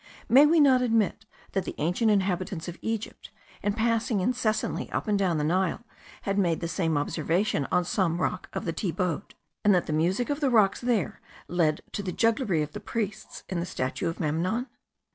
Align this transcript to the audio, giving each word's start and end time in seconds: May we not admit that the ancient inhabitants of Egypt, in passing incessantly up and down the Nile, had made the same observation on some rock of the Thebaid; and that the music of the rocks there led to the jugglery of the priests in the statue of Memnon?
May 0.27 0.47
we 0.47 0.59
not 0.59 0.81
admit 0.81 1.27
that 1.51 1.63
the 1.63 1.75
ancient 1.77 2.09
inhabitants 2.09 2.67
of 2.67 2.79
Egypt, 2.81 3.29
in 3.61 3.73
passing 3.73 4.19
incessantly 4.19 4.89
up 4.91 5.07
and 5.07 5.15
down 5.19 5.37
the 5.37 5.43
Nile, 5.43 5.85
had 6.23 6.39
made 6.39 6.59
the 6.59 6.67
same 6.67 6.97
observation 6.97 7.67
on 7.71 7.85
some 7.85 8.19
rock 8.19 8.49
of 8.51 8.65
the 8.65 8.73
Thebaid; 8.73 9.35
and 9.63 9.75
that 9.75 9.85
the 9.85 9.93
music 9.93 10.31
of 10.31 10.39
the 10.39 10.49
rocks 10.49 10.81
there 10.81 11.21
led 11.47 11.81
to 11.91 12.01
the 12.01 12.11
jugglery 12.11 12.63
of 12.63 12.71
the 12.71 12.79
priests 12.79 13.43
in 13.47 13.59
the 13.59 13.65
statue 13.67 14.09
of 14.09 14.19
Memnon? 14.19 14.65